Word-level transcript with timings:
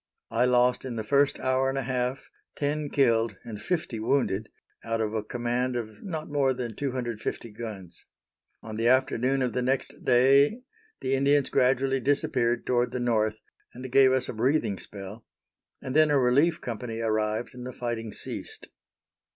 I 0.31 0.45
lost 0.45 0.83
in 0.83 0.95
the 0.95 1.03
first 1.03 1.39
hour 1.39 1.69
and 1.69 1.77
a 1.77 1.83
half 1.83 2.31
ten 2.55 2.89
killed 2.89 3.37
and 3.43 3.61
fifty 3.61 3.99
wounded, 3.99 4.49
out 4.83 4.99
of 4.99 5.13
a 5.13 5.21
command 5.23 5.75
of 5.75 6.01
not 6.01 6.27
more 6.27 6.55
than 6.55 6.75
250 6.75 7.51
guns. 7.51 8.03
On 8.63 8.77
the 8.77 8.87
afternoon 8.87 9.43
of 9.43 9.53
the 9.53 9.61
next 9.61 10.03
day 10.03 10.63
the 11.01 11.13
Indians 11.13 11.51
gradually 11.51 11.99
disappeared 11.99 12.65
toward 12.65 12.91
the 12.93 12.99
north, 12.99 13.41
and 13.75 13.91
gave 13.91 14.11
us 14.11 14.27
a 14.27 14.33
breathing 14.33 14.79
spell, 14.79 15.23
and 15.83 15.95
then 15.95 16.09
a 16.09 16.17
relief 16.17 16.59
company 16.61 16.99
arrived 16.99 17.53
and 17.53 17.63
the 17.63 17.71
fighting 17.71 18.11
ceased. 18.11 18.69